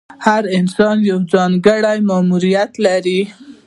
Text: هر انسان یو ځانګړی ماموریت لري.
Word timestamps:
هر 0.25 0.43
انسان 0.57 0.97
یو 1.09 1.19
ځانګړی 1.33 1.97
ماموریت 2.09 2.71
لري. 2.85 3.21